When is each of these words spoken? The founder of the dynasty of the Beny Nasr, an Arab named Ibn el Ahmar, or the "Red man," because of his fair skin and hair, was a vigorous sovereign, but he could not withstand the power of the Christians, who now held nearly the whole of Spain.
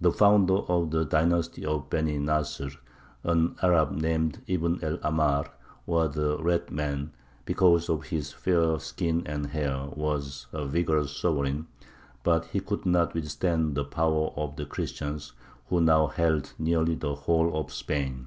The 0.00 0.10
founder 0.10 0.56
of 0.66 0.90
the 0.90 1.04
dynasty 1.04 1.64
of 1.64 1.88
the 1.90 1.96
Beny 1.96 2.18
Nasr, 2.20 2.72
an 3.22 3.54
Arab 3.62 3.92
named 3.92 4.42
Ibn 4.48 4.80
el 4.82 4.98
Ahmar, 4.98 5.48
or 5.86 6.08
the 6.08 6.42
"Red 6.42 6.72
man," 6.72 7.12
because 7.44 7.88
of 7.88 8.06
his 8.06 8.32
fair 8.32 8.80
skin 8.80 9.22
and 9.26 9.46
hair, 9.46 9.86
was 9.94 10.48
a 10.52 10.66
vigorous 10.66 11.16
sovereign, 11.16 11.68
but 12.24 12.46
he 12.46 12.58
could 12.58 12.84
not 12.84 13.14
withstand 13.14 13.76
the 13.76 13.84
power 13.84 14.32
of 14.34 14.56
the 14.56 14.66
Christians, 14.66 15.34
who 15.68 15.80
now 15.80 16.08
held 16.08 16.52
nearly 16.58 16.96
the 16.96 17.14
whole 17.14 17.56
of 17.56 17.72
Spain. 17.72 18.26